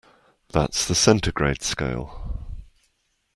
[0.49, 2.57] That's the centigrade scale.